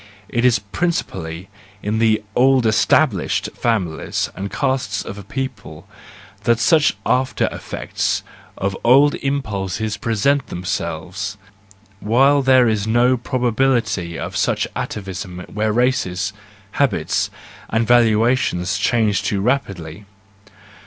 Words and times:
—It 0.39 0.43
is 0.45 0.57
principally 0.57 1.47
in 1.83 1.99
the 1.99 2.23
old 2.35 2.65
established 2.65 3.49
families 3.53 4.31
and 4.35 4.49
castes 4.51 5.05
of 5.05 5.19
a 5.19 5.23
people 5.23 5.87
that 6.45 6.57
such 6.59 6.97
after 7.05 7.47
effects 7.51 8.23
of 8.57 8.75
old 8.83 9.13
impulses 9.13 9.97
present 9.97 10.47
themselves, 10.47 11.37
while 11.99 12.41
there 12.41 12.67
is 12.67 12.87
no 12.87 13.15
probability 13.15 14.17
of 14.17 14.35
such 14.35 14.67
atavism 14.75 15.45
where 15.53 15.71
races, 15.71 16.33
habits, 16.71 17.29
and 17.69 17.85
valuations 17.85 18.79
change 18.79 19.21
too 19.21 19.39
rapidly. 19.39 20.05